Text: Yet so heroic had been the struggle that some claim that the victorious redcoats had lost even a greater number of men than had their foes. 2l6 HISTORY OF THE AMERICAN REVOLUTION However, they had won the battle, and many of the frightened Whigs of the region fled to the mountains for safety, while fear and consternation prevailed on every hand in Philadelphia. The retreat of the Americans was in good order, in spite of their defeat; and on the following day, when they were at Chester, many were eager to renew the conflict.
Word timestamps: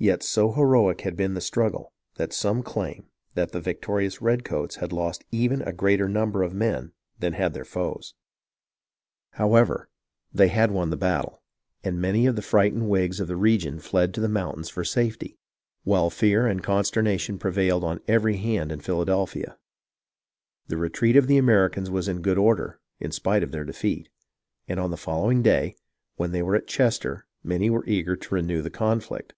Yet 0.00 0.22
so 0.22 0.52
heroic 0.52 1.00
had 1.00 1.16
been 1.16 1.34
the 1.34 1.40
struggle 1.40 1.92
that 2.18 2.32
some 2.32 2.62
claim 2.62 3.08
that 3.34 3.50
the 3.50 3.60
victorious 3.60 4.22
redcoats 4.22 4.76
had 4.76 4.92
lost 4.92 5.24
even 5.32 5.60
a 5.62 5.72
greater 5.72 6.08
number 6.08 6.44
of 6.44 6.54
men 6.54 6.92
than 7.18 7.32
had 7.32 7.52
their 7.52 7.64
foes. 7.64 8.14
2l6 9.34 9.34
HISTORY 9.34 9.34
OF 9.34 9.38
THE 9.40 9.42
AMERICAN 9.42 9.50
REVOLUTION 9.50 9.50
However, 9.50 9.90
they 10.32 10.48
had 10.54 10.70
won 10.70 10.90
the 10.90 10.96
battle, 10.96 11.42
and 11.82 12.00
many 12.00 12.26
of 12.26 12.36
the 12.36 12.42
frightened 12.42 12.88
Whigs 12.88 13.18
of 13.18 13.26
the 13.26 13.36
region 13.36 13.80
fled 13.80 14.14
to 14.14 14.20
the 14.20 14.28
mountains 14.28 14.68
for 14.68 14.84
safety, 14.84 15.36
while 15.82 16.10
fear 16.10 16.46
and 16.46 16.62
consternation 16.62 17.36
prevailed 17.36 17.82
on 17.82 17.98
every 18.06 18.36
hand 18.36 18.70
in 18.70 18.78
Philadelphia. 18.78 19.58
The 20.68 20.76
retreat 20.76 21.16
of 21.16 21.26
the 21.26 21.38
Americans 21.38 21.90
was 21.90 22.06
in 22.06 22.22
good 22.22 22.38
order, 22.38 22.78
in 23.00 23.10
spite 23.10 23.42
of 23.42 23.50
their 23.50 23.64
defeat; 23.64 24.08
and 24.68 24.78
on 24.78 24.92
the 24.92 24.96
following 24.96 25.42
day, 25.42 25.74
when 26.14 26.30
they 26.30 26.40
were 26.44 26.54
at 26.54 26.68
Chester, 26.68 27.26
many 27.42 27.68
were 27.68 27.84
eager 27.88 28.14
to 28.14 28.34
renew 28.36 28.62
the 28.62 28.70
conflict. 28.70 29.34